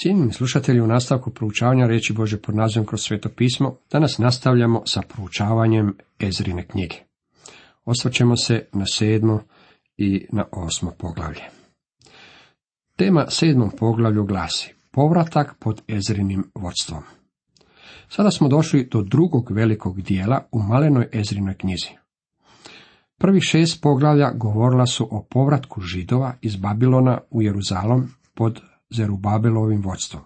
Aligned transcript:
Cijenjeni 0.00 0.32
slušatelji, 0.32 0.80
u 0.80 0.86
nastavku 0.86 1.30
proučavanja 1.30 1.86
reći 1.86 2.12
Bože 2.12 2.40
pod 2.40 2.54
nazivom 2.54 2.86
kroz 2.86 3.00
sveto 3.00 3.28
pismo, 3.28 3.76
danas 3.90 4.18
nastavljamo 4.18 4.82
sa 4.86 5.02
proučavanjem 5.08 5.96
Ezrine 6.20 6.66
knjige. 6.66 6.96
Osvrćemo 7.84 8.36
se 8.36 8.66
na 8.72 8.86
sedmo 8.86 9.40
i 9.96 10.26
na 10.32 10.44
osmo 10.52 10.92
poglavlje. 10.98 11.42
Tema 12.96 13.26
sedmom 13.28 13.70
poglavlju 13.78 14.24
glasi 14.24 14.74
Povratak 14.90 15.54
pod 15.58 15.82
Ezrinim 15.88 16.50
vodstvom. 16.54 17.02
Sada 18.08 18.30
smo 18.30 18.48
došli 18.48 18.88
do 18.92 19.02
drugog 19.02 19.50
velikog 19.50 20.02
dijela 20.02 20.44
u 20.52 20.62
malenoj 20.62 21.08
Ezrinoj 21.12 21.54
knjizi. 21.54 21.90
Prvi 23.20 23.40
šest 23.40 23.82
poglavlja 23.82 24.32
govorila 24.34 24.86
su 24.86 25.08
o 25.10 25.26
povratku 25.30 25.80
židova 25.80 26.34
iz 26.40 26.56
Babilona 26.56 27.18
u 27.30 27.42
Jeruzalom 27.42 28.08
pod 28.34 28.60
Zerubabelovim 28.90 29.82
vodstvom. 29.82 30.22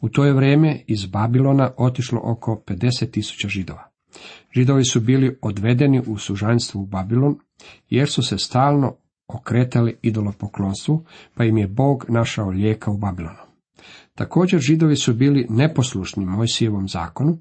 U 0.00 0.08
to 0.08 0.24
je 0.24 0.32
vrijeme 0.32 0.80
iz 0.86 1.06
Babilona 1.06 1.70
otišlo 1.76 2.20
oko 2.24 2.62
50.000 2.66 3.48
židova. 3.48 3.88
Židovi 4.54 4.84
su 4.84 5.00
bili 5.00 5.38
odvedeni 5.42 6.02
u 6.06 6.18
sužanjstvo 6.18 6.80
u 6.80 6.86
Babilon, 6.86 7.38
jer 7.90 8.08
su 8.08 8.22
se 8.22 8.38
stalno 8.38 8.96
okretali 9.28 9.96
idolopoklonstvu, 10.02 11.04
pa 11.34 11.44
im 11.44 11.58
je 11.58 11.68
Bog 11.68 12.04
našao 12.08 12.48
lijeka 12.48 12.90
u 12.90 12.98
Babilonu. 12.98 13.52
Također 14.14 14.60
židovi 14.60 14.96
su 14.96 15.14
bili 15.14 15.46
neposlušni 15.50 16.26
Mojsijevom 16.26 16.88
zakonu 16.88 17.38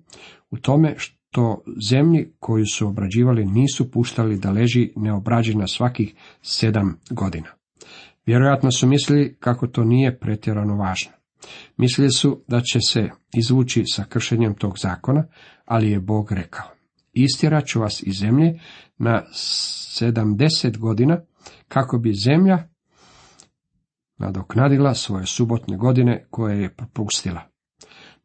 u 0.52 0.58
tome 0.58 0.96
što 0.98 1.64
zemlji 1.90 2.34
koju 2.40 2.66
su 2.66 2.88
obrađivali 2.88 3.46
nisu 3.46 3.92
puštali 3.92 4.38
da 4.38 4.52
leži 4.52 4.92
neobrađena 4.96 5.68
svakih 5.68 6.14
sedam 6.42 7.00
godina. 7.10 7.48
Vjerojatno 8.26 8.72
su 8.72 8.88
mislili 8.88 9.38
kako 9.40 9.68
to 9.68 9.84
nije 9.84 10.20
pretjerano 10.20 10.76
važno. 10.76 11.12
Mislili 11.78 12.12
su 12.12 12.44
da 12.48 12.62
će 12.62 12.80
se 12.88 13.10
izvući 13.34 13.84
sa 13.86 14.04
kršenjem 14.04 14.56
tog 14.56 14.80
zakona, 14.80 15.24
ali 15.66 15.92
je 15.92 16.00
Bog 16.00 16.32
rekao, 16.32 16.66
istjerat 17.14 17.66
ću 17.66 17.80
vas 17.80 18.04
iz 18.04 18.16
zemlje 18.20 18.60
na 18.98 19.24
sedamdeset 19.34 20.78
godina, 20.78 21.22
kako 21.68 21.98
bi 21.98 22.14
zemlja 22.14 22.68
nadoknadila 24.18 24.94
svoje 24.94 25.26
subotne 25.26 25.78
godine 25.78 26.28
koje 26.30 26.62
je 26.62 26.76
propustila. 26.76 27.42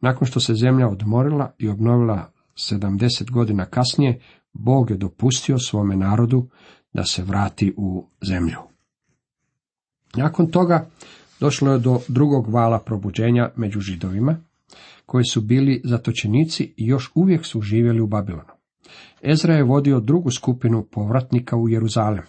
Nakon 0.01 0.27
što 0.27 0.41
se 0.41 0.55
zemlja 0.55 0.89
odmorila 0.89 1.55
i 1.59 1.69
obnovila 1.69 2.33
sedamdeset 2.55 3.31
godina 3.31 3.65
kasnije, 3.65 4.21
Bog 4.53 4.91
je 4.91 4.97
dopustio 4.97 5.59
svome 5.59 5.97
narodu 5.97 6.49
da 6.93 7.05
se 7.05 7.23
vrati 7.23 7.75
u 7.77 8.09
zemlju. 8.23 8.76
Nakon 10.17 10.51
toga 10.51 10.87
došlo 11.41 11.73
je 11.73 11.79
do 11.79 12.01
drugog 12.09 12.49
vala 12.49 12.79
probuđenja 12.79 13.51
među 13.57 13.81
židovima, 13.81 14.37
koji 15.07 15.25
su 15.25 15.41
bili 15.41 15.81
zatočenici 15.85 16.75
i 16.77 16.87
još 16.87 17.11
uvijek 17.15 17.47
su 17.47 17.61
živjeli 17.61 18.01
u 18.01 18.07
Babilonu. 18.07 18.57
Ezra 19.23 19.55
je 19.55 19.65
vodio 19.65 20.01
drugu 20.01 20.31
skupinu 20.31 20.87
povratnika 20.91 21.57
u 21.57 21.69
Jeruzalem. 21.69 22.23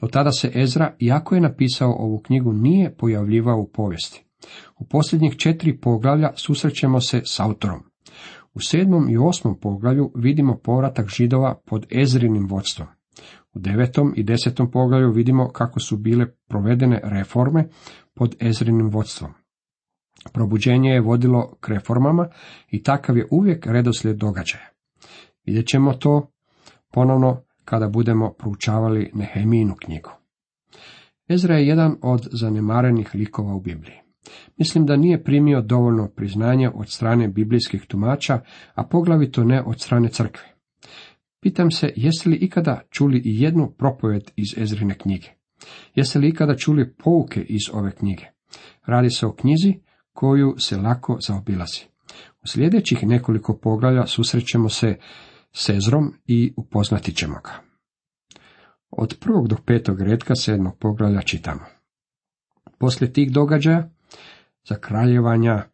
Do 0.00 0.06
tada 0.06 0.32
se 0.32 0.50
Ezra, 0.54 0.94
iako 0.98 1.34
je 1.34 1.40
napisao 1.40 1.92
ovu 1.92 2.18
knjigu, 2.18 2.52
nije 2.52 2.96
pojavljivao 2.96 3.60
u 3.60 3.68
povijesti. 3.68 4.24
U 4.78 4.84
posljednjih 4.84 5.36
četiri 5.36 5.80
poglavlja 5.80 6.32
susrećemo 6.36 7.00
se 7.00 7.22
s 7.24 7.40
autorom. 7.40 7.80
U 8.54 8.60
sedmom 8.60 9.10
i 9.10 9.16
osmom 9.16 9.60
poglavlju 9.60 10.12
vidimo 10.14 10.56
povratak 10.56 11.08
židova 11.08 11.54
pod 11.66 11.86
Ezrinim 11.90 12.46
vodstvom. 12.46 12.88
U 13.54 13.58
devetom 13.58 14.12
i 14.16 14.22
desetom 14.22 14.70
poglavlju 14.70 15.12
vidimo 15.12 15.48
kako 15.48 15.80
su 15.80 15.96
bile 15.96 16.26
provedene 16.48 17.00
reforme 17.04 17.68
pod 18.14 18.36
Ezrinim 18.40 18.90
vodstvom. 18.90 19.30
Probuđenje 20.32 20.90
je 20.90 21.00
vodilo 21.00 21.56
k 21.60 21.68
reformama 21.68 22.28
i 22.68 22.82
takav 22.82 23.16
je 23.16 23.28
uvijek 23.30 23.66
redoslijed 23.66 24.16
događaja. 24.16 24.68
Vidjet 25.46 25.66
ćemo 25.66 25.92
to 25.92 26.32
ponovno 26.92 27.42
kada 27.64 27.88
budemo 27.88 28.32
proučavali 28.32 29.10
Nehemijinu 29.14 29.74
knjigu. 29.74 30.10
Ezra 31.28 31.56
je 31.56 31.66
jedan 31.66 31.96
od 32.02 32.28
zanemarenih 32.32 33.10
likova 33.14 33.54
u 33.54 33.60
Bibliji. 33.60 33.96
Mislim 34.56 34.86
da 34.86 34.96
nije 34.96 35.24
primio 35.24 35.60
dovoljno 35.60 36.08
priznanja 36.08 36.72
od 36.74 36.88
strane 36.88 37.28
biblijskih 37.28 37.86
tumača, 37.88 38.40
a 38.74 38.84
poglavito 38.84 39.44
ne 39.44 39.62
od 39.62 39.80
strane 39.80 40.08
crkve. 40.08 40.44
Pitam 41.40 41.70
se, 41.70 41.92
jeste 41.96 42.30
li 42.30 42.36
ikada 42.36 42.82
čuli 42.90 43.18
i 43.24 43.42
jednu 43.42 43.74
propoved 43.78 44.30
iz 44.36 44.58
Ezrine 44.58 44.98
knjige? 44.98 45.28
Jeste 45.94 46.18
li 46.18 46.28
ikada 46.28 46.56
čuli 46.56 46.94
pouke 46.94 47.40
iz 47.40 47.62
ove 47.72 47.92
knjige? 47.92 48.24
Radi 48.86 49.10
se 49.10 49.26
o 49.26 49.32
knjizi 49.32 49.74
koju 50.12 50.54
se 50.58 50.76
lako 50.76 51.18
zaobilazi. 51.28 51.80
U 52.42 52.46
sljedećih 52.46 53.06
nekoliko 53.06 53.58
poglavlja 53.58 54.06
susrećemo 54.06 54.68
se 54.68 54.96
s 55.52 55.68
Ezrom 55.68 56.14
i 56.26 56.52
upoznati 56.56 57.14
ćemo 57.14 57.40
ga. 57.44 57.60
Od 58.90 59.16
prvog 59.20 59.48
do 59.48 59.56
petog 59.66 60.00
redka 60.00 60.34
sedmog 60.34 60.78
poglavlja 60.78 61.22
čitamo. 61.22 61.60
Poslije 62.78 63.12
tih 63.12 63.32
događaja, 63.32 63.90
za 64.68 64.74
kraljevanja 64.74 65.64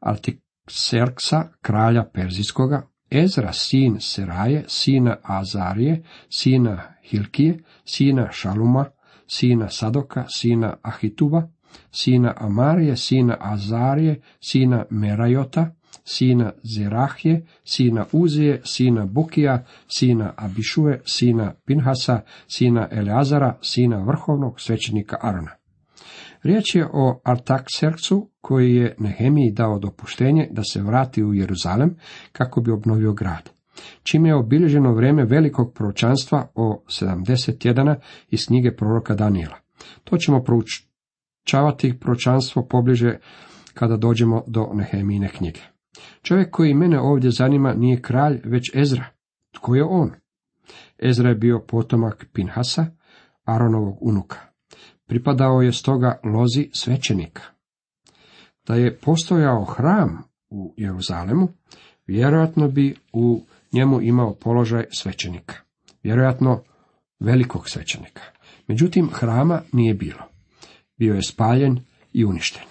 Artikserksa, 0.00 1.48
kralja 1.60 2.04
Perzijskoga, 2.14 2.86
Ezra, 3.10 3.52
sin 3.52 4.00
Seraje, 4.00 4.64
sina 4.68 5.16
Azarije, 5.22 6.02
sina 6.28 6.82
Hilkije, 7.02 7.58
sina 7.84 8.28
Šaluma, 8.32 8.84
sina 9.26 9.68
Sadoka, 9.68 10.24
sina 10.28 10.76
Ahituba, 10.82 11.48
sina 11.92 12.34
Amarije, 12.36 12.96
sina 12.96 13.36
Azarije, 13.40 14.20
sina 14.40 14.84
Merajota, 14.90 15.74
sina 16.04 16.52
Zerahje, 16.62 17.46
sina 17.64 18.06
Uzije, 18.12 18.60
sina 18.64 19.06
Bukija, 19.06 19.64
sina 19.88 20.34
Abišue, 20.36 21.00
sina 21.04 21.54
Pinhasa, 21.66 22.20
sina 22.48 22.88
Eleazara, 22.90 23.58
sina 23.62 23.98
vrhovnog 24.04 24.60
svećenika 24.60 25.16
Arona. 25.22 25.59
Riječ 26.42 26.74
je 26.74 26.88
o 26.92 27.20
Artaksercu 27.24 28.30
koji 28.40 28.74
je 28.74 28.94
Nehemiji 28.98 29.52
dao 29.52 29.78
dopuštenje 29.78 30.48
da 30.50 30.62
se 30.72 30.82
vrati 30.82 31.24
u 31.24 31.34
Jeruzalem 31.34 31.96
kako 32.32 32.60
bi 32.60 32.70
obnovio 32.70 33.12
grad. 33.12 33.50
Čime 34.02 34.28
je 34.28 34.34
obilježeno 34.34 34.94
vrijeme 34.94 35.24
velikog 35.24 35.74
proročanstva 35.74 36.46
o 36.54 36.82
70 36.86 37.58
tjedana 37.58 37.96
iz 38.28 38.46
knjige 38.46 38.76
proroka 38.76 39.14
Daniela. 39.14 39.56
To 40.04 40.16
ćemo 40.16 40.44
proučavati 40.44 41.98
proročanstvo 42.00 42.66
pobliže 42.66 43.18
kada 43.74 43.96
dođemo 43.96 44.42
do 44.46 44.70
Nehemijine 44.74 45.28
knjige. 45.28 45.60
Čovjek 46.22 46.50
koji 46.50 46.74
mene 46.74 47.00
ovdje 47.00 47.30
zanima 47.30 47.74
nije 47.74 48.02
kralj, 48.02 48.40
već 48.44 48.74
Ezra. 48.74 49.04
Tko 49.52 49.74
je 49.74 49.84
on? 49.84 50.10
Ezra 50.98 51.28
je 51.28 51.34
bio 51.34 51.64
potomak 51.68 52.26
Pinhasa, 52.32 52.86
Aronovog 53.44 53.98
unuka. 54.00 54.49
Pripadao 55.10 55.62
je 55.62 55.72
stoga 55.72 56.20
lozi 56.24 56.68
svećenika. 56.72 57.42
Da 58.66 58.74
je 58.74 58.96
postojao 58.96 59.64
hram 59.64 60.22
u 60.50 60.74
Jeruzalemu, 60.76 61.48
vjerojatno 62.06 62.68
bi 62.68 62.94
u 63.12 63.44
njemu 63.72 64.00
imao 64.02 64.34
položaj 64.34 64.84
svećenika. 64.92 65.54
Vjerojatno 66.02 66.62
velikog 67.20 67.68
svećenika. 67.68 68.22
Međutim, 68.66 69.10
hrama 69.12 69.62
nije 69.72 69.94
bilo. 69.94 70.22
Bio 70.98 71.14
je 71.14 71.22
spaljen 71.22 71.80
i 72.12 72.24
uništen. 72.24 72.64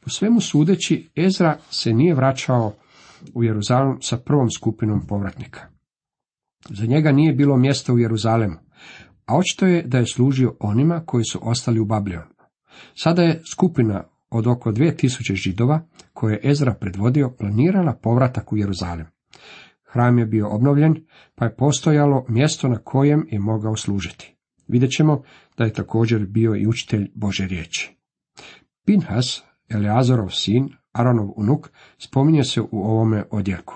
Po 0.00 0.10
svemu 0.10 0.40
sudeći, 0.40 1.08
Ezra 1.16 1.58
se 1.70 1.92
nije 1.92 2.14
vraćao 2.14 2.72
u 3.34 3.44
Jeruzalem 3.44 4.02
sa 4.02 4.16
prvom 4.16 4.50
skupinom 4.50 5.06
povratnika. 5.06 5.60
Za 6.68 6.86
njega 6.86 7.12
nije 7.12 7.32
bilo 7.32 7.56
mjesta 7.56 7.92
u 7.92 7.98
Jeruzalemu, 7.98 8.56
a 9.30 9.36
očito 9.36 9.66
je 9.66 9.82
da 9.82 9.98
je 9.98 10.06
služio 10.06 10.56
onima 10.60 11.02
koji 11.06 11.24
su 11.24 11.38
ostali 11.42 11.80
u 11.80 11.84
Babilonu. 11.84 12.34
Sada 12.94 13.22
je 13.22 13.42
skupina 13.52 14.04
od 14.30 14.46
oko 14.46 14.72
2000 14.72 15.34
židova, 15.34 15.86
koje 16.12 16.32
je 16.32 16.50
Ezra 16.50 16.74
predvodio, 16.74 17.30
planirala 17.38 17.94
povratak 18.02 18.52
u 18.52 18.56
Jeruzalem. 18.56 19.06
Hram 19.84 20.18
je 20.18 20.26
bio 20.26 20.48
obnovljen, 20.48 20.94
pa 21.34 21.44
je 21.44 21.56
postojalo 21.56 22.24
mjesto 22.28 22.68
na 22.68 22.78
kojem 22.78 23.26
je 23.30 23.38
mogao 23.38 23.76
služiti. 23.76 24.36
Vidjet 24.68 24.90
ćemo 24.90 25.22
da 25.56 25.64
je 25.64 25.72
također 25.72 26.26
bio 26.26 26.56
i 26.56 26.66
učitelj 26.66 27.10
Bože 27.14 27.46
riječi. 27.46 27.96
Pinhas, 28.86 29.42
Eleazarov 29.68 30.28
sin, 30.30 30.68
Aronov 30.92 31.32
unuk, 31.36 31.70
spominje 31.98 32.44
se 32.44 32.60
u 32.60 32.68
ovome 32.72 33.24
odjeku. 33.30 33.74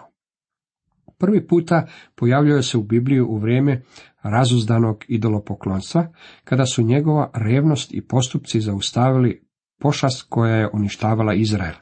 Prvi 1.25 1.47
puta 1.47 1.87
pojavljuje 2.15 2.63
se 2.63 2.79
u 2.79 2.83
Bibliju 2.83 3.27
u 3.29 3.39
vrijeme 3.39 3.83
razuzdanog 4.23 5.05
idolopoklonstva, 5.09 6.13
kada 6.45 6.67
su 6.67 6.83
njegova 6.83 7.31
revnost 7.35 7.95
i 7.95 8.07
postupci 8.07 8.61
zaustavili 8.61 9.47
pošast 9.81 10.27
koja 10.29 10.57
je 10.57 10.71
uništavala 10.73 11.35
Izrael. 11.35 11.75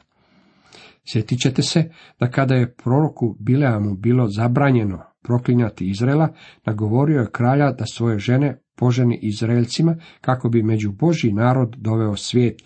Sjetit 1.05 1.39
ćete 1.39 1.61
se 1.61 1.91
da 2.19 2.29
kada 2.29 2.55
je 2.55 2.75
proroku 2.75 3.35
Bileamu 3.39 3.95
bilo 3.95 4.27
zabranjeno 4.27 4.99
proklinjati 5.23 5.89
Izraela, 5.89 6.33
nagovorio 6.65 7.19
je 7.19 7.31
kralja 7.31 7.71
da 7.71 7.85
svoje 7.85 8.19
žene 8.19 8.61
poženi 8.75 9.19
Izraelcima 9.21 9.95
kako 10.21 10.49
bi 10.49 10.63
među 10.63 10.91
Božji 10.91 11.33
narod 11.33 11.75
doveo 11.77 12.15
svijet 12.15 12.61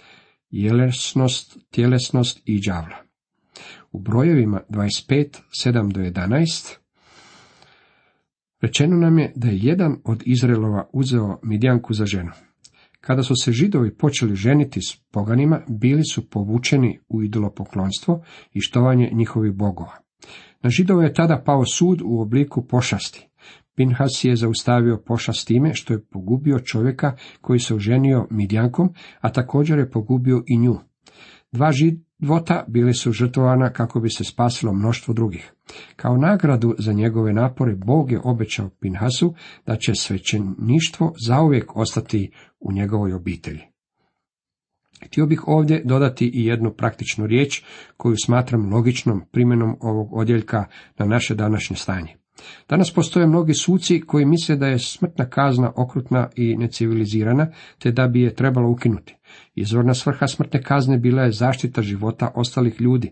jelesnost, 0.50 1.58
tjelesnost 1.72 2.42
i 2.46 2.62
đavla. 2.62 3.07
U 3.98 4.00
brojevima 4.00 4.62
25, 4.70 5.40
7 5.66 5.92
do 5.92 6.02
11 6.02 6.78
rečeno 8.62 8.98
nam 8.98 9.20
je 9.20 9.34
da 9.36 9.48
je 9.48 9.58
jedan 9.58 9.96
od 10.04 10.24
Izraelova 10.26 10.90
uzeo 10.94 11.40
Midjanku 11.44 11.94
za 11.94 12.06
ženu. 12.06 12.32
Kada 13.02 13.24
su 13.24 13.34
se 13.44 13.52
židovi 13.52 13.96
počeli 13.98 14.36
ženiti 14.36 14.82
s 14.82 14.96
poganima, 15.12 15.62
bili 15.68 16.04
su 16.04 16.30
povučeni 16.30 17.00
u 17.10 17.24
idolopoklonstvo 17.24 18.24
i 18.54 18.62
štovanje 18.62 19.10
njihovih 19.14 19.54
bogova. 19.54 19.98
Na 20.62 20.70
židove 20.70 21.06
je 21.06 21.14
tada 21.14 21.44
pao 21.46 21.66
sud 21.66 22.02
u 22.06 22.22
obliku 22.22 22.68
pošasti. 22.68 23.28
Pinhas 23.76 24.24
je 24.24 24.36
zaustavio 24.36 25.04
pošast 25.06 25.48
time 25.48 25.74
što 25.74 25.94
je 25.94 26.06
pogubio 26.06 26.60
čovjeka 26.60 27.16
koji 27.42 27.60
se 27.60 27.76
oženio 27.76 28.28
Midjankom, 28.30 28.94
a 29.22 29.32
također 29.32 29.80
je 29.80 29.92
pogubio 29.92 30.44
i 30.48 30.58
nju. 30.58 30.76
Dva 31.52 31.72
života 32.22 32.66
bili 32.68 32.94
su 32.94 33.12
žrtvovana 33.12 33.74
kako 33.74 34.00
bi 34.00 34.10
se 34.10 34.24
spasilo 34.24 34.74
mnoštvo 34.74 35.14
drugih. 35.14 35.54
Kao 35.96 36.18
nagradu 36.18 36.76
za 36.80 36.94
njegove 36.94 37.34
napore 37.34 37.76
Bog 37.76 38.12
je 38.12 38.22
obećao 38.24 38.70
Pinhasu 38.80 39.34
da 39.66 39.76
će 39.76 39.96
svećeništvo 39.96 41.14
zauvijek 41.28 41.76
ostati 41.76 42.32
u 42.60 42.72
njegovoj 42.72 43.14
obitelji. 43.14 43.62
Htio 45.06 45.26
bih 45.26 45.48
ovdje 45.48 45.82
dodati 45.86 46.32
i 46.34 46.46
jednu 46.46 46.74
praktičnu 46.74 47.28
riječ 47.28 47.64
koju 47.98 48.16
smatram 48.26 48.74
logičnom 48.74 49.22
primjenom 49.32 49.78
ovog 49.82 50.14
odjeljka 50.14 50.66
na 50.98 51.06
naše 51.06 51.36
današnje 51.36 51.76
stanje. 51.76 52.16
Danas 52.70 52.94
postoje 52.94 53.28
mnogi 53.28 53.54
suci 53.54 54.02
koji 54.02 54.26
misle 54.26 54.56
da 54.56 54.68
je 54.68 54.80
smrtna 54.80 55.30
kazna 55.30 55.72
okrutna 55.76 56.30
i 56.36 56.56
necivilizirana, 56.58 57.48
te 57.80 57.92
da 57.92 58.08
bi 58.08 58.22
je 58.22 58.36
trebalo 58.36 58.70
ukinuti. 58.70 59.16
Izvorna 59.56 59.94
svrha 59.94 60.28
smrtne 60.28 60.64
kazne 60.64 60.98
bila 60.98 61.22
je 61.22 61.32
zaštita 61.32 61.82
života 61.82 62.32
ostalih 62.36 62.82
ljudi. 62.82 63.12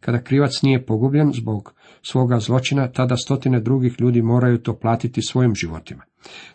Kada 0.00 0.22
krivac 0.22 0.62
nije 0.62 0.86
pogubljen 0.86 1.32
zbog 1.32 1.74
svoga 2.02 2.38
zločina, 2.40 2.92
tada 2.92 3.16
stotine 3.16 3.60
drugih 3.60 3.96
ljudi 4.00 4.22
moraju 4.22 4.58
to 4.58 4.78
platiti 4.78 5.22
svojim 5.22 5.54
životima. 5.54 6.02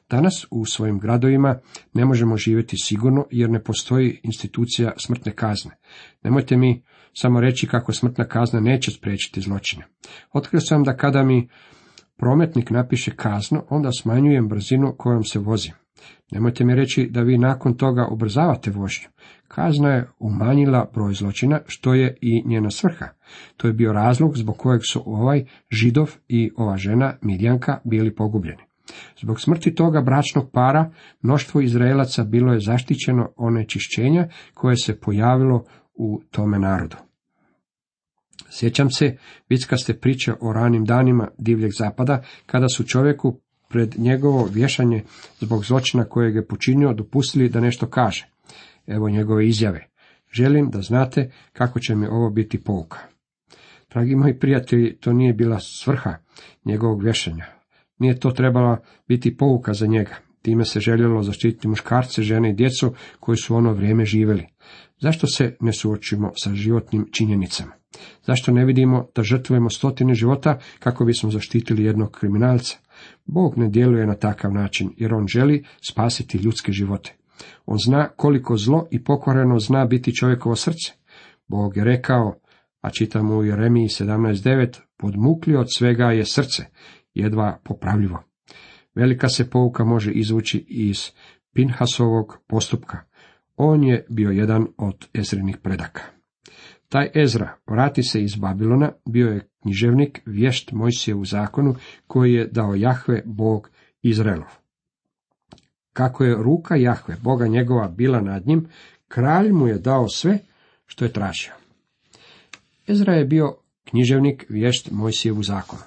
Danas 0.09 0.45
u 0.51 0.65
svojim 0.65 1.00
gradovima 1.00 1.59
ne 1.94 2.05
možemo 2.05 2.38
živjeti 2.38 2.77
sigurno 2.77 3.25
jer 3.31 3.50
ne 3.50 3.63
postoji 3.63 4.19
institucija 4.23 4.91
smrtne 4.97 5.31
kazne. 5.31 5.71
Nemojte 6.23 6.57
mi 6.57 6.83
samo 7.13 7.41
reći 7.41 7.67
kako 7.67 7.94
smrtna 7.94 8.25
kazna 8.27 8.59
neće 8.59 8.91
spriječiti 8.91 9.41
zločine. 9.41 9.85
Otkrio 10.33 10.62
sam 10.62 10.83
da 10.83 10.97
kada 10.97 11.23
mi 11.23 11.50
prometnik 12.19 12.69
napiše 12.69 13.12
kaznu, 13.16 13.62
onda 13.69 13.89
smanjujem 13.92 14.48
brzinu 14.48 14.95
kojom 14.98 15.24
se 15.24 15.39
vozim. 15.39 15.74
Nemojte 16.31 16.66
mi 16.66 16.75
reći 16.75 17.07
da 17.12 17.21
vi 17.21 17.38
nakon 17.38 17.74
toga 17.74 18.07
ubrzavate 18.12 18.71
vožnju. 18.71 19.07
Kazna 19.48 19.89
je 19.89 20.10
umanjila 20.19 20.89
broj 20.94 21.13
zločina, 21.13 21.60
što 21.68 21.94
je 21.94 22.18
i 22.21 22.44
njena 22.45 22.69
svrha. 22.69 23.07
To 23.57 23.68
je 23.68 23.74
bio 23.74 23.94
razlog 23.94 24.38
zbog 24.38 24.57
kojeg 24.57 24.81
su 24.92 25.04
ovaj 25.06 25.45
židov 25.71 26.16
i 26.27 26.51
ova 26.57 26.77
žena 26.77 27.13
Midjanka 27.21 27.80
bili 27.83 28.16
pogubljeni. 28.16 28.63
Zbog 29.22 29.42
smrti 29.42 29.75
toga 29.75 30.01
bračnog 30.01 30.51
para, 30.51 30.92
mnoštvo 31.22 31.62
Izraelaca 31.62 32.24
bilo 32.24 32.54
je 32.54 32.60
zaštićeno 32.60 33.30
onečišćenja 33.36 34.27
koje 34.54 34.77
se 34.77 35.00
pojavilo 35.00 35.63
u 35.94 36.22
tome 36.31 36.60
narodu. 36.60 37.08
Sjećam 38.51 38.92
se 38.92 39.18
vickaste 39.50 39.94
priče 39.94 40.34
o 40.42 40.54
ranim 40.54 40.86
danima 40.86 41.28
divljeg 41.38 41.72
zapada, 41.78 42.24
kada 42.46 42.69
su 42.69 42.84
čovjeku 42.84 43.40
pred 43.69 43.96
njegovo 43.98 44.50
vješanje 44.54 45.04
zbog 45.40 45.66
zločina 45.66 46.04
kojeg 46.04 46.36
je 46.36 46.48
počinio 46.48 46.94
dopustili 46.94 47.50
da 47.50 47.60
nešto 47.60 47.88
kaže. 47.88 48.28
Evo 48.88 49.10
njegove 49.10 49.48
izjave. 49.48 49.88
Želim 50.31 50.69
da 50.69 50.81
znate 50.81 51.31
kako 51.54 51.80
će 51.80 51.96
mi 51.96 52.07
ovo 52.07 52.30
biti 52.30 52.63
pouka. 52.63 53.00
Dragi 53.94 54.16
moji 54.16 54.40
prijatelji, 54.40 54.98
to 54.98 55.13
nije 55.13 55.34
bila 55.34 55.60
svrha 55.60 56.18
njegovog 56.66 57.04
vješanja. 57.04 57.46
Nije 58.00 58.19
to 58.19 58.31
trebala 58.31 58.78
biti 59.07 59.38
pouka 59.38 59.74
za 59.74 59.88
njega. 59.88 60.16
Time 60.42 60.66
se 60.66 60.80
željelo 60.80 61.24
zaštititi 61.24 61.68
muškarce, 61.68 62.24
žene 62.24 62.50
i 62.50 62.54
djecu 62.54 62.94
koji 63.19 63.38
su 63.38 63.56
ono 63.56 63.74
vrijeme 63.74 64.06
živjeli. 64.06 64.46
Zašto 65.00 65.28
se 65.28 65.56
ne 65.60 65.74
suočimo 65.74 66.31
sa 66.36 66.54
životnim 66.54 67.07
činjenicama? 67.12 67.78
Zašto 68.24 68.51
ne 68.51 68.66
vidimo 68.66 69.07
da 69.16 69.24
žrtvujemo 69.24 69.69
stotine 69.69 70.13
života 70.13 70.60
kako 70.80 71.06
bismo 71.06 71.31
zaštitili 71.31 71.84
jednog 71.84 72.12
kriminalca? 72.12 72.78
Bog 73.25 73.57
ne 73.57 73.69
djeluje 73.69 74.07
na 74.07 74.16
takav 74.16 74.54
način, 74.54 74.90
jer 74.98 75.13
on 75.13 75.28
želi 75.28 75.63
spasiti 75.90 76.38
ljudske 76.38 76.72
živote. 76.72 77.16
On 77.66 77.78
zna 77.86 78.07
koliko 78.07 78.57
zlo 78.57 78.88
i 78.92 79.04
pokvareno 79.04 79.60
zna 79.60 79.86
biti 79.86 80.16
čovjekovo 80.16 80.56
srce. 80.56 80.92
Bog 81.48 81.78
je 81.78 81.84
rekao, 81.84 82.36
a 82.81 82.90
čitamo 82.90 83.38
u 83.38 83.44
Jeremiji 83.44 83.88
17.9, 83.88 84.80
podmukli 84.98 85.56
od 85.56 85.68
svega 85.78 86.06
je 86.06 86.25
srce, 86.25 86.63
jedva 87.13 87.60
popravljivo. 87.63 88.24
Velika 88.96 89.30
se 89.30 89.50
pouka 89.50 89.86
može 89.86 90.12
izvući 90.12 90.66
iz 90.68 91.12
Pinhasovog 91.54 92.38
postupka. 92.48 92.98
On 93.56 93.84
je 93.84 94.06
bio 94.10 94.30
jedan 94.30 94.68
od 94.78 95.07
Ezrinih 95.13 95.57
predaka. 95.57 96.01
Taj 96.89 97.09
Ezra 97.15 97.56
vrati 97.68 98.03
se 98.03 98.24
iz 98.24 98.36
Babilona, 98.36 98.91
bio 99.06 99.27
je 99.27 99.47
književnik, 99.62 100.21
vješt 100.25 100.71
Mojsije 100.71 101.15
u 101.15 101.25
zakonu, 101.25 101.75
koji 102.07 102.33
je 102.33 102.47
dao 102.47 102.75
Jahve, 102.75 103.21
Bog 103.25 103.69
Izraelov. 104.01 104.57
Kako 105.94 106.24
je 106.24 106.36
ruka 106.36 106.75
Jahve, 106.75 107.15
Boga 107.21 107.47
njegova, 107.47 107.88
bila 107.88 108.21
nad 108.21 108.47
njim, 108.47 108.68
kralj 109.07 109.51
mu 109.51 109.68
je 109.68 109.80
dao 109.80 110.07
sve 110.07 110.39
što 110.86 111.06
je 111.06 111.13
tražio. 111.13 111.53
Ezra 112.88 113.13
je 113.13 113.25
bio 113.25 113.56
književnik, 113.83 114.45
vješt 114.50 114.89
u 115.38 115.44
zakonu. 115.44 115.81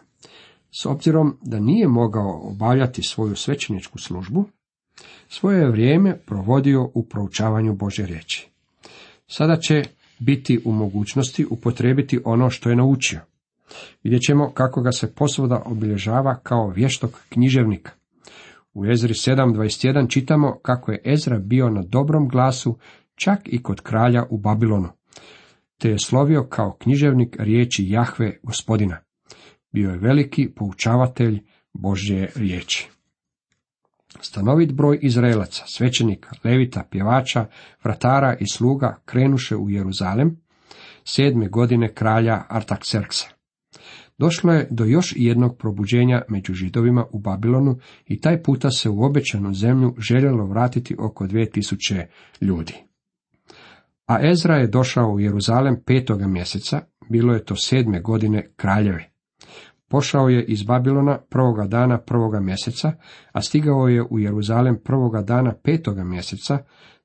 S 0.71 0.87
obzirom 0.87 1.39
da 1.43 1.61
nije 1.61 1.89
mogao 1.89 2.41
obavljati 2.43 3.03
svoju 3.03 3.37
svećeničku 3.37 3.99
službu, 3.99 4.45
svoje 5.29 5.61
je 5.61 5.71
vrijeme 5.71 6.19
provodio 6.27 6.91
u 6.95 7.09
proučavanju 7.09 7.75
Bože 7.75 8.07
riječi. 8.07 8.49
Sada 9.27 9.57
će 9.57 9.83
biti 10.25 10.61
u 10.65 10.73
mogućnosti 10.73 11.47
upotrebiti 11.51 12.21
ono 12.25 12.51
što 12.51 12.71
je 12.71 12.77
naučio. 12.77 13.21
Vidjet 14.05 14.23
ćemo 14.23 14.51
kako 14.55 14.83
ga 14.83 14.93
se 14.93 15.15
posvoda 15.15 15.63
obilježava 15.67 16.39
kao 16.43 16.69
vještog 16.69 17.21
književnika. 17.29 17.93
U 18.75 18.87
Ezri 18.87 19.15
7.21 19.15 20.11
čitamo 20.11 20.59
kako 20.63 20.93
je 20.93 21.03
Ezra 21.05 21.39
bio 21.39 21.71
na 21.71 21.83
dobrom 21.83 22.29
glasu 22.29 22.79
čak 23.15 23.41
i 23.45 23.63
kod 23.63 23.81
kralja 23.81 24.25
u 24.31 24.39
Babilonu, 24.39 24.89
te 25.79 25.91
je 25.91 25.99
slovio 25.99 26.47
kao 26.49 26.77
književnik 26.81 27.37
riječi 27.39 27.89
Jahve 27.89 28.39
gospodina. 28.43 28.99
Bio 29.73 29.91
je 29.91 29.99
veliki 29.99 30.49
poučavatelj 30.57 31.43
Božje 31.73 32.31
riječi. 32.37 32.91
Stanovit 34.21 34.73
broj 34.73 34.99
Izraelaca, 35.03 35.65
svećenika, 35.67 36.31
levita, 36.45 36.85
pjevača, 36.91 37.47
vratara 37.85 38.37
i 38.41 38.47
sluga 38.47 38.97
krenuše 39.05 39.57
u 39.57 39.71
Jeruzalem, 39.71 40.37
sedme 41.05 41.49
godine 41.49 41.95
kralja 41.95 42.43
Artaxerxa. 42.51 43.27
Došlo 44.19 44.53
je 44.53 44.69
do 44.71 44.85
još 44.85 45.15
jednog 45.17 45.59
probuđenja 45.59 46.23
među 46.29 46.55
židovima 46.55 47.05
u 47.13 47.19
Babilonu 47.19 47.79
i 48.07 48.21
taj 48.21 48.43
puta 48.43 48.71
se 48.71 48.89
u 48.89 49.03
obećanu 49.03 49.55
zemlju 49.55 49.95
željelo 49.99 50.47
vratiti 50.47 50.97
oko 50.99 51.27
2000 51.27 52.05
ljudi. 52.41 52.75
A 54.07 54.31
Ezra 54.31 54.57
je 54.57 54.67
došao 54.67 55.13
u 55.13 55.21
Jeruzalem 55.21 55.83
petoga 55.87 56.27
mjeseca, 56.27 56.81
bilo 57.11 57.35
je 57.35 57.45
to 57.45 57.57
sedme 57.57 58.01
godine 58.01 58.47
kraljeve. 58.57 59.11
Pošao 59.93 60.29
je 60.29 60.45
iz 60.45 60.63
Babilona 60.63 61.19
prvoga 61.31 61.67
dana 61.67 61.99
prvoga 61.99 62.41
mjeseca, 62.41 62.93
a 63.33 63.43
stigao 63.43 63.89
je 63.89 64.03
u 64.03 64.19
Jeruzalem 64.19 64.79
prvoga 64.85 65.23
dana 65.23 65.55
petoga 65.63 66.05
mjeseca, 66.05 66.59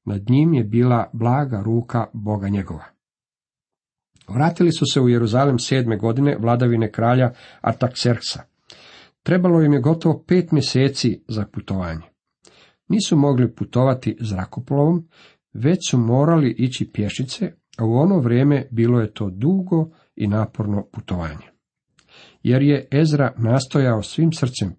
nad 0.06 0.30
njim 0.30 0.54
je 0.54 0.64
bila 0.64 1.10
blaga 1.14 1.62
ruka 1.66 2.06
Boga 2.14 2.50
njegova. 2.50 2.84
Vratili 4.28 4.72
su 4.72 4.86
se 4.94 5.02
u 5.02 5.10
Jeruzalem 5.10 5.60
sedme 5.60 5.98
godine 5.98 6.38
vladavine 6.40 6.92
kralja 6.92 7.32
Artaxerxa. 7.62 8.40
Trebalo 9.24 9.62
im 9.62 9.74
je 9.74 9.82
gotovo 9.82 10.24
pet 10.28 10.52
mjeseci 10.52 11.24
za 11.28 11.46
putovanje. 11.46 12.06
Nisu 12.88 13.18
mogli 13.18 13.56
putovati 13.56 14.18
zrakoplovom, 14.20 15.08
već 15.54 15.90
su 15.90 15.98
morali 15.98 16.56
ići 16.58 16.92
pješice, 16.94 17.52
a 17.78 17.86
u 17.86 17.94
ono 17.94 18.20
vrijeme 18.20 18.68
bilo 18.72 19.02
je 19.02 19.14
to 19.14 19.30
dugo 19.30 19.90
i 20.16 20.28
naporno 20.28 20.86
putovanje 20.92 21.57
jer 22.44 22.62
je 22.62 22.88
Ezra 22.92 23.34
nastojao 23.38 24.04
svim 24.04 24.32
srcem 24.32 24.76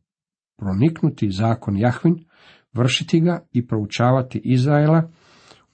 proniknuti 0.58 1.30
zakon 1.30 1.76
Jahvin, 1.76 2.24
vršiti 2.72 3.20
ga 3.20 3.46
i 3.52 3.66
proučavati 3.66 4.40
Izraela 4.44 5.10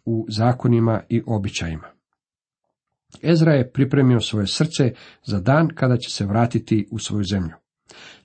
u 0.04 0.26
zakonima 0.28 1.00
i 1.08 1.22
običajima. 1.26 1.88
Ezra 3.22 3.52
je 3.52 3.70
pripremio 3.72 4.20
svoje 4.20 4.46
srce 4.46 4.92
za 5.26 5.40
dan 5.40 5.68
kada 5.74 5.96
će 5.96 6.10
se 6.10 6.26
vratiti 6.26 6.88
u 6.90 6.98
svoju 6.98 7.24
zemlju. 7.30 7.54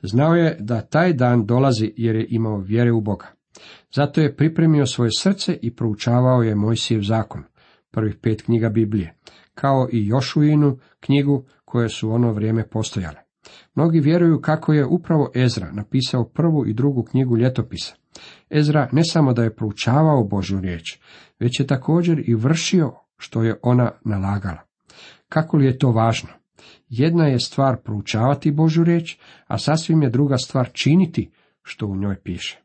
Znao 0.02 0.36
je 0.36 0.58
da 0.60 0.82
taj 0.82 1.14
dan 1.14 1.46
dolazi 1.46 1.94
jer 1.98 2.16
je 2.16 2.28
imao 2.30 2.58
vjere 2.58 2.92
u 2.92 3.02
Boga. 3.02 3.28
Zato 3.96 4.22
je 4.22 4.36
pripremio 4.36 4.86
svoje 4.86 5.12
srce 5.20 5.58
i 5.62 5.76
proučavao 5.76 6.44
je 6.44 6.56
Mojsijev 6.56 7.02
zakon. 7.02 7.44
prvih 7.92 8.16
pet 8.22 8.42
knjiga 8.42 8.70
Biblije, 8.70 9.16
kao 9.54 9.88
i 9.92 10.08
Jošuinu 10.08 10.78
knjigu 11.00 11.46
koje 11.66 11.90
su 11.90 12.12
ono 12.12 12.34
vrijeme 12.34 12.68
postojale. 12.68 13.29
Mnogi 13.76 14.00
vjeruju 14.00 14.42
kako 14.42 14.74
je 14.74 14.86
upravo 14.86 15.32
Ezra 15.36 15.72
napisao 15.72 16.26
prvu 16.26 16.68
i 16.68 16.74
drugu 16.74 17.04
knjigu 17.04 17.38
ljetopisa. 17.38 17.96
Ezra 18.50 18.90
ne 18.92 19.02
samo 19.04 19.34
da 19.34 19.44
je 19.44 19.56
proučavao 19.56 20.24
Božju 20.24 20.60
riječ, 20.60 21.00
već 21.40 21.60
je 21.60 21.68
također 21.68 22.24
i 22.26 22.36
vršio 22.36 22.94
što 23.18 23.44
je 23.44 23.60
ona 23.62 23.92
nalagala. 24.06 24.62
Kako 25.30 25.58
li 25.58 25.66
je 25.66 25.78
to 25.78 25.92
važno? 25.92 26.30
Jedna 26.90 27.28
je 27.28 27.40
stvar 27.40 27.78
proučavati 27.78 28.52
Božju 28.52 28.84
riječ, 28.84 29.18
a 29.48 29.58
sasvim 29.58 30.04
je 30.04 30.10
druga 30.10 30.38
stvar 30.38 30.70
činiti 30.74 31.32
što 31.64 31.88
u 31.88 31.96
njoj 31.96 32.22
piše. 32.24 32.62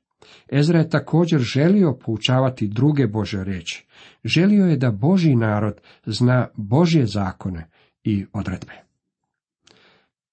Ezra 0.53 0.79
je 0.79 0.91
također 0.91 1.41
želio 1.41 1.99
poučavati 2.05 2.69
druge 2.69 3.07
Bože 3.07 3.45
riječi. 3.45 3.87
Želio 4.25 4.67
je 4.67 4.77
da 4.77 4.91
Boži 4.91 5.35
narod 5.35 5.81
zna 6.07 6.49
Božje 6.57 7.07
zakone 7.07 7.71
i 8.05 8.27
odredbe. 8.33 8.85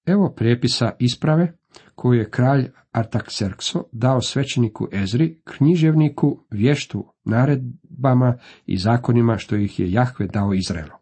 Evo 0.06 0.32
prijepisa 0.36 0.90
isprave 0.98 1.52
koju 1.94 2.18
je 2.18 2.30
kralj 2.30 2.68
Artaxerxo 2.92 3.82
dao 3.92 4.20
svećeniku 4.20 4.88
Ezri, 4.92 5.40
književniku, 5.44 6.44
vještu, 6.50 7.06
naredbama 7.24 8.38
i 8.66 8.76
zakonima 8.76 9.36
što 9.38 9.56
ih 9.56 9.80
je 9.80 9.92
Jahve 9.92 10.26
dao 10.26 10.54
Izraelu. 10.54 10.92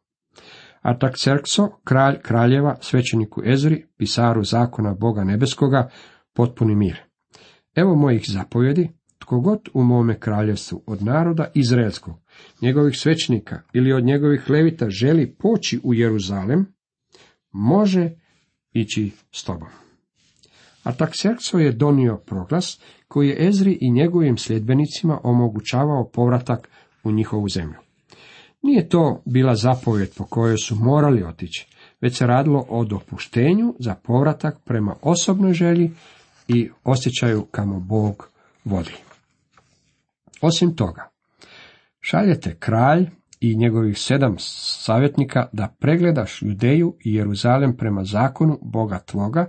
Artaxerxo, 0.82 1.68
kralj 1.84 2.18
kraljeva, 2.22 2.76
svećeniku 2.80 3.42
Ezri, 3.44 3.86
pisaru 3.96 4.44
zakona 4.44 4.94
Boga 4.94 5.24
nebeskoga, 5.24 5.90
potpuni 6.34 6.74
mir. 6.74 6.96
Evo 7.74 7.94
mojih 7.94 8.22
zapovjedi, 8.26 8.88
tko 9.18 9.40
god 9.40 9.68
u 9.74 9.84
mome 9.84 10.20
kraljevstvu 10.20 10.82
od 10.86 11.02
naroda 11.02 11.50
izraelskog, 11.54 12.14
njegovih 12.62 12.96
svećnika 12.96 13.62
ili 13.72 13.92
od 13.92 14.04
njegovih 14.04 14.50
levita 14.50 14.90
želi 14.90 15.36
poći 15.38 15.80
u 15.84 15.94
Jeruzalem, 15.94 16.66
može 17.52 18.10
ići 18.72 19.10
s 19.32 19.44
tobom. 19.44 19.68
A 20.82 20.92
Takserkso 20.92 21.58
je 21.58 21.72
donio 21.72 22.16
proglas 22.16 22.80
koji 23.08 23.28
je 23.28 23.48
Ezri 23.48 23.78
i 23.80 23.90
njegovim 23.90 24.38
sljedbenicima 24.38 25.20
omogućavao 25.22 26.10
povratak 26.12 26.68
u 27.04 27.10
njihovu 27.12 27.48
zemlju. 27.48 27.78
Nije 28.62 28.88
to 28.88 29.22
bila 29.24 29.54
zapovjed 29.54 30.10
po 30.16 30.24
kojoj 30.24 30.56
su 30.56 30.76
morali 30.76 31.22
otići, 31.22 31.68
već 32.00 32.18
se 32.18 32.26
radilo 32.26 32.66
o 32.68 32.84
dopuštenju 32.84 33.74
za 33.78 33.94
povratak 33.94 34.56
prema 34.64 34.94
osobnoj 35.02 35.52
želji 35.52 35.90
i 36.48 36.70
osjećaju 36.84 37.46
kamo 37.50 37.80
Bog 37.80 38.30
vodi. 38.64 38.94
Osim 40.40 40.76
toga, 40.76 41.08
šaljete 42.00 42.56
kralj 42.58 43.10
i 43.40 43.56
njegovih 43.56 43.98
sedam 43.98 44.34
savjetnika 44.38 45.48
da 45.52 45.74
pregledaš 45.78 46.42
Judeju 46.42 46.96
i 47.04 47.14
Jeruzalem 47.14 47.76
prema 47.76 48.04
zakonu 48.04 48.58
Boga 48.62 48.98
tvoga, 48.98 49.46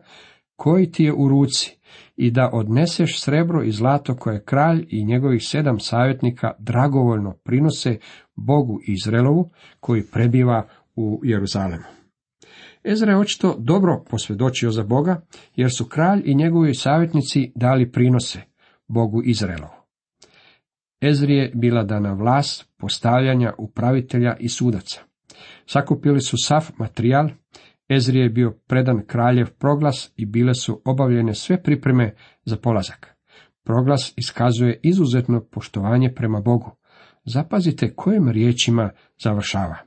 koji 0.55 0.91
ti 0.91 1.03
je 1.03 1.13
u 1.13 1.29
ruci, 1.29 1.77
i 2.15 2.31
da 2.31 2.49
odneseš 2.53 3.21
srebro 3.21 3.63
i 3.63 3.71
zlato 3.71 4.15
koje 4.15 4.43
kralj 4.43 4.85
i 4.89 5.05
njegovih 5.05 5.41
sedam 5.43 5.79
savjetnika 5.79 6.51
dragovoljno 6.59 7.33
prinose 7.43 7.97
Bogu 8.35 8.79
Izraelovu, 8.87 9.49
koji 9.79 10.03
prebiva 10.03 10.67
u 10.95 11.21
Jeruzalemu. 11.23 11.83
Ezra 12.83 13.11
je 13.11 13.19
očito 13.19 13.55
dobro 13.59 14.03
posvjedočio 14.09 14.71
za 14.71 14.83
Boga, 14.83 15.21
jer 15.55 15.71
su 15.71 15.85
kralj 15.85 16.21
i 16.25 16.35
njegovi 16.35 16.75
savjetnici 16.75 17.51
dali 17.55 17.91
prinose 17.91 18.41
Bogu 18.87 19.21
Izraelovu. 19.23 19.81
Ezri 21.01 21.35
je 21.35 21.51
bila 21.55 21.83
dana 21.83 22.13
vlast 22.13 22.70
postavljanja 22.81 23.53
upravitelja 23.57 24.35
i 24.39 24.49
sudaca. 24.49 25.01
Sakupili 25.65 26.21
su 26.21 26.37
sav 26.39 26.69
materijal, 26.77 27.29
Ezri 27.89 28.19
je 28.19 28.29
bio 28.29 28.51
predan 28.67 29.05
kraljev 29.07 29.49
proglas 29.59 30.11
i 30.15 30.25
bile 30.25 30.53
su 30.53 30.81
obavljene 30.85 31.33
sve 31.33 31.63
pripreme 31.63 32.13
za 32.45 32.57
polazak. 32.57 33.15
Proglas 33.63 34.13
iskazuje 34.17 34.79
izuzetno 34.83 35.41
poštovanje 35.51 36.13
prema 36.15 36.41
Bogu. 36.41 36.71
Zapazite 37.25 37.95
kojim 37.95 38.29
riječima 38.29 38.89
završava. 39.23 39.77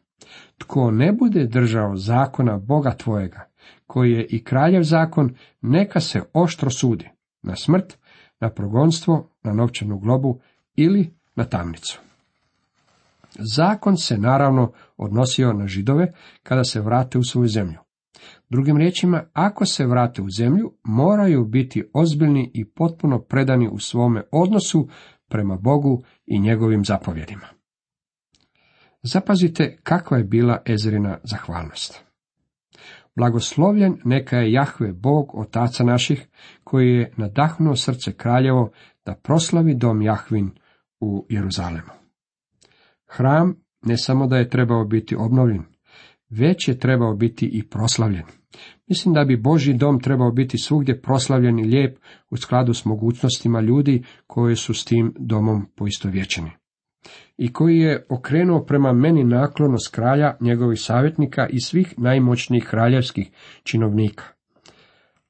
Tko 0.58 0.90
ne 0.90 1.12
bude 1.12 1.46
držao 1.46 1.96
zakona 1.96 2.58
Boga 2.58 2.90
tvojega, 2.96 3.48
koji 3.86 4.12
je 4.12 4.26
i 4.26 4.44
kraljev 4.44 4.82
zakon, 4.82 5.34
neka 5.60 6.00
se 6.00 6.22
oštro 6.32 6.70
sudi, 6.70 7.10
na 7.42 7.56
smrt, 7.56 7.98
na 8.40 8.50
progonstvo, 8.50 9.30
na 9.42 9.52
novčanu 9.52 9.98
globu 9.98 10.40
ili 10.76 11.14
na 11.34 11.44
tamnicu. 11.44 12.03
Zakon 13.38 13.96
se 13.96 14.18
naravno 14.18 14.72
odnosio 14.96 15.52
na 15.52 15.66
židove 15.66 16.12
kada 16.42 16.64
se 16.64 16.80
vrate 16.80 17.18
u 17.18 17.22
svoju 17.22 17.48
zemlju. 17.48 17.78
Drugim 18.50 18.76
riječima, 18.76 19.24
ako 19.32 19.66
se 19.66 19.86
vrate 19.86 20.22
u 20.22 20.30
zemlju, 20.30 20.72
moraju 20.84 21.44
biti 21.44 21.90
ozbiljni 21.92 22.50
i 22.54 22.64
potpuno 22.64 23.18
predani 23.18 23.68
u 23.68 23.78
svome 23.78 24.22
odnosu 24.32 24.88
prema 25.28 25.56
Bogu 25.56 26.02
i 26.26 26.40
njegovim 26.40 26.84
zapovjedima. 26.84 27.46
Zapazite 29.02 29.76
kakva 29.82 30.18
je 30.18 30.24
bila 30.24 30.62
Ezrina 30.66 31.18
zahvalnost. 31.22 32.04
Blagoslovljen 33.16 33.96
neka 34.04 34.36
je 34.36 34.52
Jahve 34.52 34.92
Bog 34.92 35.34
otaca 35.34 35.84
naših, 35.84 36.28
koji 36.64 36.88
je 36.88 37.12
nadahnuo 37.16 37.76
srce 37.76 38.12
kraljevo 38.12 38.70
da 39.04 39.14
proslavi 39.14 39.74
dom 39.74 40.02
Jahvin 40.02 40.50
u 41.00 41.26
Jeruzalemu. 41.28 42.03
Hram 43.16 43.54
ne 43.82 43.96
samo 43.96 44.26
da 44.26 44.36
je 44.36 44.48
trebao 44.48 44.84
biti 44.84 45.16
obnovljen, 45.16 45.62
već 46.30 46.68
je 46.68 46.78
trebao 46.78 47.14
biti 47.14 47.50
i 47.52 47.68
proslavljen. 47.68 48.24
Mislim 48.86 49.14
da 49.14 49.24
bi 49.24 49.36
Boži 49.36 49.72
dom 49.74 50.00
trebao 50.00 50.30
biti 50.32 50.58
svugdje 50.58 51.00
proslavljen 51.00 51.58
i 51.58 51.64
lijep 51.64 51.98
u 52.30 52.36
skladu 52.36 52.74
s 52.74 52.84
mogućnostima 52.84 53.60
ljudi 53.60 54.02
koji 54.26 54.56
su 54.56 54.74
s 54.74 54.84
tim 54.84 55.14
domom 55.18 55.66
poistovjećeni. 55.76 56.50
I 57.36 57.52
koji 57.52 57.78
je 57.78 58.06
okrenuo 58.08 58.64
prema 58.64 58.92
meni 58.92 59.24
naklonost 59.24 59.94
kralja, 59.94 60.36
njegovih 60.40 60.80
savjetnika 60.80 61.46
i 61.46 61.60
svih 61.60 61.94
najmoćnijih 61.98 62.66
kraljevskih 62.70 63.30
činovnika. 63.62 64.24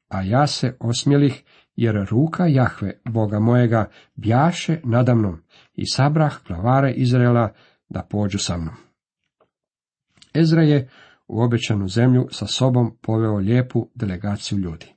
A 0.08 0.22
ja 0.22 0.46
se 0.46 0.76
osmjelih, 0.80 1.44
jer 1.76 2.06
ruka 2.10 2.46
Jahve, 2.46 2.92
Boga 3.04 3.40
mojega, 3.40 3.90
bjaše 4.14 4.80
nadamnom 4.84 5.38
i 5.74 5.86
sabrah 5.86 6.34
glavare 6.48 6.92
Izraela 6.92 7.52
da 7.88 8.06
pođu 8.10 8.38
sa 8.38 8.56
mnom. 8.56 8.74
Ezra 10.34 10.62
je 10.62 10.88
u 11.28 11.42
obećanu 11.42 11.88
zemlju 11.88 12.28
sa 12.30 12.46
sobom 12.46 12.96
poveo 13.02 13.36
lijepu 13.36 13.90
delegaciju 13.94 14.58
ljudi. 14.58 14.94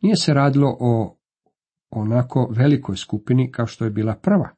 Nije 0.00 0.16
se 0.16 0.34
radilo 0.34 0.76
o 0.80 1.18
onako 1.90 2.48
velikoj 2.50 2.96
skupini 2.96 3.52
kao 3.52 3.66
što 3.66 3.84
je 3.84 3.90
bila 3.90 4.14
prva, 4.14 4.48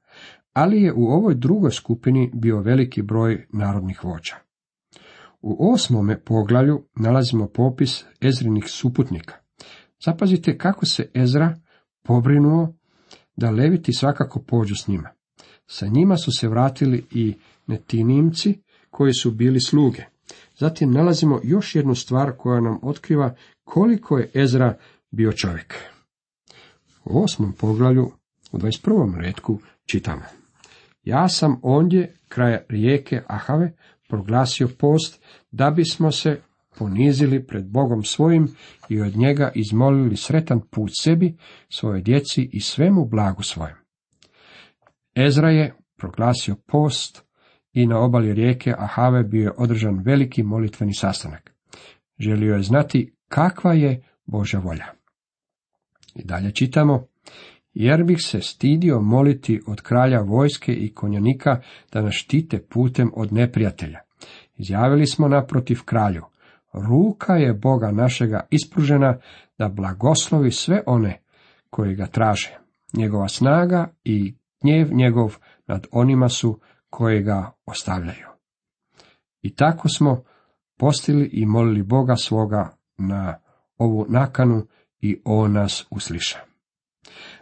ali 0.52 0.82
je 0.82 0.92
u 0.92 1.04
ovoj 1.04 1.34
drugoj 1.34 1.70
skupini 1.70 2.30
bio 2.34 2.60
veliki 2.60 3.02
broj 3.02 3.46
narodnih 3.52 4.04
vođa. 4.04 4.34
U 5.42 5.72
osmome 5.72 6.20
poglavlju 6.20 6.86
nalazimo 6.96 7.48
popis 7.48 8.04
Ezrinih 8.20 8.64
suputnika. 8.68 9.34
Zapazite 10.04 10.58
kako 10.58 10.86
se 10.86 11.10
Ezra 11.14 11.56
pobrinuo 12.02 12.74
da 13.36 13.50
leviti 13.50 13.92
svakako 13.92 14.42
pođu 14.42 14.74
s 14.74 14.88
njima. 14.88 15.08
Sa 15.66 15.86
njima 15.86 16.16
su 16.16 16.32
se 16.32 16.48
vratili 16.48 17.06
i 17.10 17.34
netinimci 17.66 18.62
koji 18.90 19.12
su 19.12 19.30
bili 19.30 19.60
sluge. 19.60 20.02
Zatim 20.56 20.92
nalazimo 20.92 21.40
još 21.44 21.74
jednu 21.74 21.94
stvar 21.94 22.32
koja 22.38 22.60
nam 22.60 22.78
otkriva 22.82 23.34
koliko 23.64 24.18
je 24.18 24.30
Ezra 24.34 24.78
bio 25.10 25.32
čovjek. 25.32 25.74
U 27.04 27.22
osmom 27.22 27.52
poglavlju, 27.52 28.10
u 28.52 28.58
21. 28.58 29.20
redku, 29.20 29.60
čitamo. 29.86 30.22
Ja 31.02 31.28
sam 31.28 31.60
ondje, 31.62 32.16
kraj 32.28 32.58
rijeke 32.68 33.22
Ahave, 33.26 33.72
proglasio 34.08 34.68
post, 34.78 35.22
da 35.50 35.70
bismo 35.70 36.12
se 36.12 36.40
ponizili 36.78 37.46
pred 37.46 37.64
Bogom 37.66 38.04
svojim 38.04 38.48
i 38.88 39.00
od 39.00 39.16
njega 39.16 39.52
izmolili 39.54 40.16
sretan 40.16 40.60
put 40.70 40.90
sebi, 41.00 41.36
svoje 41.68 42.02
djeci 42.02 42.50
i 42.52 42.60
svemu 42.60 43.04
blagu 43.04 43.42
svojem. 43.42 43.76
Ezra 45.16 45.50
je 45.50 45.74
proglasio 45.96 46.56
post 46.66 47.24
i 47.74 47.86
na 47.86 47.98
obali 47.98 48.34
rijeke 48.34 48.74
Ahave 48.78 49.22
bio 49.22 49.42
je 49.42 49.52
održan 49.56 50.02
veliki 50.04 50.42
molitveni 50.42 50.94
sastanak. 50.94 51.54
Želio 52.18 52.54
je 52.54 52.62
znati 52.62 53.14
kakva 53.28 53.72
je 53.72 54.02
Božja 54.26 54.60
volja. 54.60 54.86
I 56.14 56.24
dalje 56.24 56.52
čitamo, 56.52 57.06
jer 57.72 58.04
bih 58.04 58.18
se 58.20 58.40
stidio 58.40 59.00
moliti 59.00 59.60
od 59.66 59.80
kralja 59.80 60.20
vojske 60.20 60.72
i 60.72 60.94
konjanika 60.94 61.60
da 61.92 62.02
nas 62.02 62.14
štite 62.14 62.62
putem 62.62 63.10
od 63.16 63.32
neprijatelja. 63.32 63.98
Izjavili 64.56 65.06
smo 65.06 65.28
naprotiv 65.28 65.78
kralju, 65.84 66.24
ruka 66.72 67.34
je 67.34 67.54
Boga 67.54 67.90
našega 67.92 68.46
ispružena 68.50 69.18
da 69.58 69.68
blagoslovi 69.68 70.50
sve 70.50 70.82
one 70.86 71.20
koji 71.70 71.94
ga 71.94 72.06
traže. 72.06 72.58
Njegova 72.92 73.28
snaga 73.28 73.88
i 74.04 74.34
gnjev 74.62 74.92
njegov 74.92 75.36
nad 75.66 75.86
onima 75.92 76.28
su 76.28 76.60
koji 76.96 77.22
ga 77.22 77.52
ostavljaju. 77.66 78.26
I 79.42 79.54
tako 79.54 79.88
smo 79.88 80.22
postili 80.78 81.30
i 81.32 81.46
molili 81.46 81.82
Boga 81.82 82.16
svoga 82.16 82.76
na 82.98 83.38
ovu 83.78 84.06
nakanu 84.08 84.66
i 85.00 85.20
on 85.24 85.52
nas 85.52 85.86
usliša. 85.90 86.38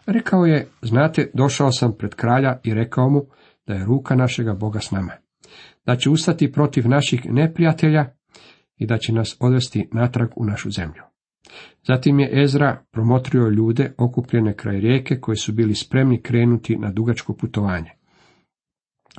Rekao 0.07 0.45
je, 0.45 0.69
znate, 0.83 1.31
došao 1.35 1.73
sam 1.73 1.93
pred 1.99 2.15
kralja 2.15 2.61
i 2.65 2.75
rekao 2.75 3.11
mu 3.11 3.23
da 3.67 3.75
je 3.75 3.85
ruka 3.85 4.15
našega 4.15 4.55
Boga 4.55 4.81
s 4.81 4.91
nama, 4.91 5.13
da 5.87 5.97
će 5.97 6.11
ustati 6.11 6.53
protiv 6.53 6.89
naših 6.89 7.21
neprijatelja 7.25 8.15
i 8.77 8.87
da 8.87 8.99
će 8.99 9.13
nas 9.13 9.37
odvesti 9.41 9.89
natrag 9.93 10.29
u 10.37 10.45
našu 10.45 10.71
zemlju. 10.71 11.03
Zatim 11.83 12.21
je 12.21 12.43
Ezra 12.43 12.85
promotrio 12.91 13.49
ljude 13.49 13.95
okupljene 13.99 14.57
kraj 14.57 14.81
rijeke 14.81 15.21
koji 15.21 15.37
su 15.37 15.53
bili 15.53 15.75
spremni 15.75 16.23
krenuti 16.23 16.77
na 16.77 16.93
dugačko 16.93 17.35
putovanje. 17.35 18.02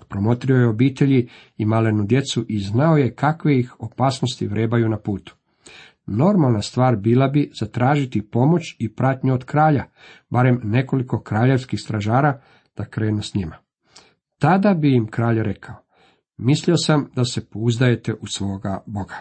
Promotrio 0.09 0.55
je 0.57 0.67
obitelji 0.67 1.29
i 1.57 1.65
malenu 1.65 2.05
djecu 2.05 2.45
i 2.47 2.59
znao 2.59 2.97
je 2.97 3.15
kakve 3.15 3.59
ih 3.59 3.75
opasnosti 3.79 4.47
vrebaju 4.47 4.89
na 4.89 4.97
putu. 4.97 5.35
Normalna 6.05 6.61
stvar 6.61 6.95
bila 6.95 7.27
bi 7.27 7.51
zatražiti 7.59 8.29
pomoć 8.29 8.75
i 8.79 8.95
pratnju 8.95 9.33
od 9.33 9.43
kralja, 9.45 9.83
barem 10.29 10.59
nekoliko 10.63 11.21
kraljevskih 11.21 11.79
stražara 11.79 12.41
da 12.77 12.85
krenu 12.85 13.21
s 13.21 13.33
njima. 13.33 13.55
Tada 14.39 14.73
bi 14.73 14.95
im 14.95 15.07
kralj 15.07 15.43
rekao, 15.43 15.75
mislio 16.37 16.77
sam 16.77 17.09
da 17.15 17.25
se 17.25 17.45
pouzdajete 17.45 18.13
u 18.13 18.27
svoga 18.27 18.83
Boga. 18.85 19.15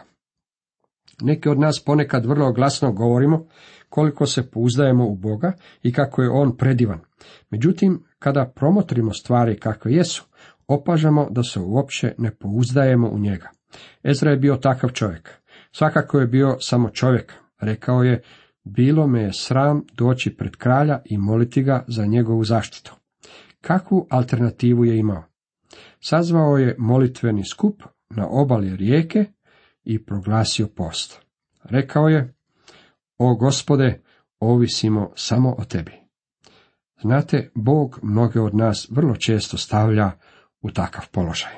Neki 1.20 1.48
od 1.48 1.58
nas 1.58 1.82
ponekad 1.86 2.26
vrlo 2.26 2.52
glasno 2.52 2.92
govorimo 2.92 3.46
koliko 3.88 4.26
se 4.26 4.50
pouzdajemo 4.50 5.06
u 5.08 5.16
Boga 5.16 5.52
i 5.82 5.92
kako 5.92 6.22
je 6.22 6.30
On 6.30 6.56
predivan. 6.56 7.00
Međutim, 7.50 8.04
kada 8.18 8.52
promotrimo 8.56 9.12
stvari 9.12 9.58
kakve 9.58 9.92
jesu, 9.92 10.24
opažamo 10.68 11.28
da 11.30 11.42
se 11.42 11.60
uopće 11.60 12.14
ne 12.18 12.34
pouzdajemo 12.34 13.08
u 13.08 13.18
njega. 13.18 13.50
Ezra 14.04 14.30
je 14.30 14.36
bio 14.36 14.56
takav 14.56 14.90
čovjek. 14.90 15.30
Svakako 15.72 16.20
je 16.20 16.26
bio 16.26 16.56
samo 16.60 16.90
čovjek. 16.90 17.32
Rekao 17.60 18.02
je, 18.02 18.22
bilo 18.64 19.06
me 19.06 19.22
je 19.22 19.32
sram 19.32 19.82
doći 19.92 20.36
pred 20.36 20.56
kralja 20.56 21.02
i 21.04 21.18
moliti 21.18 21.62
ga 21.62 21.84
za 21.88 22.06
njegovu 22.06 22.44
zaštitu. 22.44 22.94
Kakvu 23.60 24.06
alternativu 24.10 24.84
je 24.84 24.98
imao? 24.98 25.24
Sazvao 26.00 26.58
je 26.58 26.76
molitveni 26.78 27.44
skup 27.44 27.82
na 28.10 28.26
obali 28.28 28.76
rijeke 28.76 29.24
i 29.84 30.04
proglasio 30.04 30.66
post. 30.66 31.20
Rekao 31.64 32.08
je, 32.08 32.34
o 33.18 33.34
gospode, 33.34 34.02
ovisimo 34.40 35.12
samo 35.14 35.54
o 35.58 35.64
tebi. 35.64 35.92
Znate, 37.02 37.50
Bog 37.54 37.98
mnoge 38.02 38.40
od 38.40 38.54
nas 38.54 38.88
vrlo 38.90 39.16
često 39.16 39.56
stavlja 39.56 40.10
u 40.62 40.70
takav 40.70 41.08
položaj. 41.12 41.52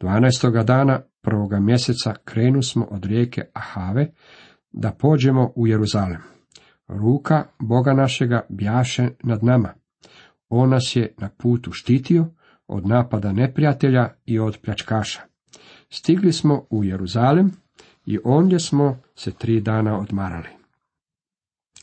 12. 0.00 0.64
dana 0.64 1.00
prvoga 1.22 1.60
mjeseca 1.60 2.14
krenu 2.24 2.62
smo 2.62 2.84
od 2.90 3.04
rijeke 3.04 3.42
Ahave 3.52 4.12
da 4.72 4.92
pođemo 4.92 5.52
u 5.56 5.66
Jeruzalem. 5.66 6.22
Ruka 6.88 7.44
Boga 7.58 7.92
našega 7.92 8.46
bjaše 8.48 9.08
nad 9.22 9.44
nama. 9.44 9.74
On 10.48 10.70
nas 10.70 10.96
je 10.96 11.14
na 11.18 11.28
putu 11.28 11.72
štitio 11.72 12.26
od 12.66 12.86
napada 12.86 13.32
neprijatelja 13.32 14.08
i 14.24 14.38
od 14.38 14.58
pljačkaša. 14.62 15.20
Stigli 15.90 16.32
smo 16.32 16.66
u 16.70 16.84
Jeruzalem 16.84 17.52
i 18.06 18.18
ondje 18.24 18.60
smo 18.60 18.96
se 19.14 19.32
tri 19.32 19.60
dana 19.60 19.98
odmarali. 19.98 20.48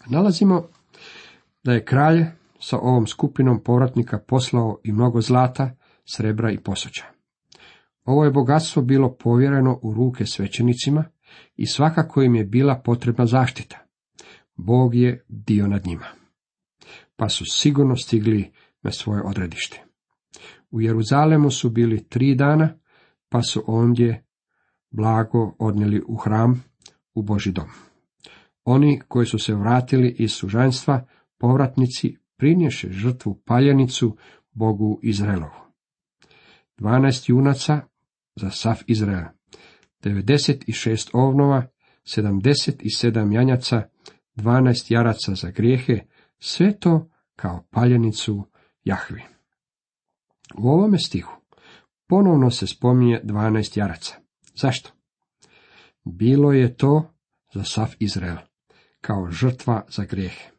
Nalazimo 0.05 0.67
da 1.63 1.73
je 1.73 1.85
kralj 1.85 2.25
sa 2.59 2.77
ovom 2.77 3.07
skupinom 3.07 3.63
povratnika 3.63 4.19
poslao 4.19 4.77
i 4.83 4.91
mnogo 4.91 5.21
zlata, 5.21 5.75
srebra 6.15 6.51
i 6.51 6.57
posuđa. 6.57 7.03
Ovo 8.03 8.23
je 8.25 8.31
bogatstvo 8.31 8.81
bilo 8.81 9.15
povjereno 9.15 9.79
u 9.83 9.93
ruke 9.93 10.25
svećenicima 10.25 11.03
i 11.55 11.67
svakako 11.67 12.21
im 12.21 12.35
je 12.35 12.43
bila 12.43 12.81
potrebna 12.85 13.25
zaštita. 13.25 13.77
Bog 14.55 14.95
je 14.95 15.25
dio 15.27 15.67
nad 15.67 15.85
njima. 15.85 16.05
Pa 17.15 17.29
su 17.29 17.43
sigurno 17.45 17.95
stigli 17.95 18.51
na 18.81 18.91
svoje 18.91 19.21
odredište. 19.21 19.83
U 20.71 20.81
Jeruzalemu 20.81 21.51
su 21.51 21.69
bili 21.69 22.07
tri 22.09 22.35
dana, 22.35 22.79
pa 23.29 23.41
su 23.41 23.63
ondje 23.67 24.25
blago 24.91 25.55
odnijeli 25.59 26.03
u 26.07 26.15
hram, 26.15 26.63
u 27.13 27.21
Boži 27.21 27.51
dom. 27.51 27.67
Oni 28.63 29.01
koji 29.07 29.25
su 29.25 29.39
se 29.39 29.55
vratili 29.55 30.15
iz 30.19 30.31
sužanstva, 30.31 31.07
povratnici, 31.37 32.17
prinješe 32.37 32.91
žrtvu 32.91 33.41
paljenicu 33.45 34.17
Bogu 34.51 34.99
Izraelovu. 35.03 35.66
12 36.77 37.29
junaca 37.29 37.81
za 38.35 38.49
sav 38.49 38.77
Izrael, 38.87 39.25
96 40.03 41.09
ovnova, 41.13 41.67
77 42.03 43.33
janjaca, 43.33 43.83
12 44.35 44.93
jaraca 44.93 45.35
za 45.35 45.51
grijehe, 45.51 46.05
sve 46.39 46.79
to 46.79 47.09
kao 47.35 47.67
paljenicu 47.69 48.45
Jahvi. 48.83 49.21
U 50.57 50.69
ovome 50.69 50.99
stihu 50.99 51.31
ponovno 52.07 52.51
se 52.51 52.67
spominje 52.67 53.21
12 53.23 53.79
jaraca. 53.79 54.15
Zašto? 54.55 54.89
Bilo 56.03 56.51
je 56.51 56.77
to 56.77 57.13
za 57.53 57.63
sav 57.63 57.95
Izrael, 57.99 58.37
kao 59.01 59.31
žrtva 59.31 59.85
za 59.89 60.05
grijehe. 60.05 60.49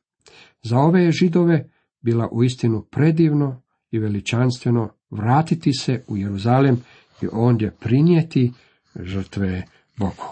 Za 0.63 0.79
ove 0.79 1.13
židove 1.13 1.71
bila 2.01 2.29
uistinu 2.33 2.83
predivno 2.91 3.63
i 3.91 3.99
veličanstveno 3.99 4.98
vratiti 5.11 5.73
se 5.73 6.05
u 6.09 6.17
Jeruzalem 6.17 6.85
i 7.23 7.27
ondje 7.33 7.71
prinijeti 7.71 8.53
žrtve 9.01 9.63
Bogu. 9.97 10.25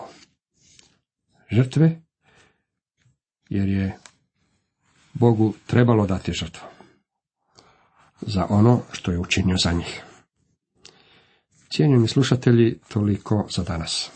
Žrtve, 1.50 2.00
jer 3.48 3.68
je 3.68 3.98
Bogu 5.12 5.54
trebalo 5.66 6.06
dati 6.06 6.32
žrtvu 6.32 6.66
za 8.20 8.46
ono 8.50 8.80
što 8.92 9.12
je 9.12 9.18
učinio 9.18 9.56
za 9.64 9.72
njih. 9.72 10.02
Cijenjeni 11.70 12.08
slušatelji, 12.08 12.78
toliko 12.88 13.46
za 13.56 13.62
danas. 13.62 14.10